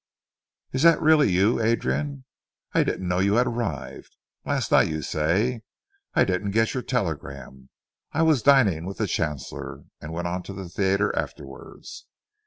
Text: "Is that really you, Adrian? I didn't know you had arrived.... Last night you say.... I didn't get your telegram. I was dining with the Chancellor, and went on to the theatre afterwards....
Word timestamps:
"Is 0.71 0.81
that 0.81 0.99
really 0.99 1.31
you, 1.31 1.61
Adrian? 1.61 2.25
I 2.73 2.83
didn't 2.83 3.07
know 3.07 3.19
you 3.19 3.35
had 3.35 3.45
arrived.... 3.45 4.17
Last 4.43 4.71
night 4.71 4.87
you 4.87 5.03
say.... 5.03 5.61
I 6.15 6.23
didn't 6.25 6.49
get 6.57 6.73
your 6.73 6.81
telegram. 6.81 7.69
I 8.11 8.23
was 8.23 8.41
dining 8.41 8.85
with 8.87 8.97
the 8.97 9.05
Chancellor, 9.05 9.83
and 10.01 10.11
went 10.11 10.25
on 10.27 10.41
to 10.41 10.53
the 10.53 10.67
theatre 10.69 11.15
afterwards.... 11.15 12.07